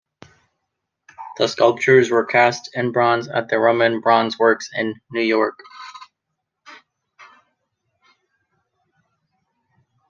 The 1.37 1.47
sculptures 1.47 2.09
were 2.09 2.25
cast 2.25 2.71
in 2.75 2.91
bronze 2.91 3.27
at 3.27 3.49
the 3.49 3.59
Roman 3.59 4.01
Bronze 4.01 4.39
Works 4.39 4.67
in 4.75 4.95
New 5.11 5.21
York. 5.21 5.59